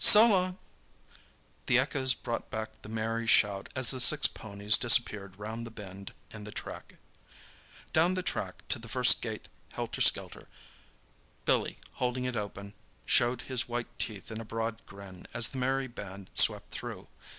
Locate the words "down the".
7.93-8.23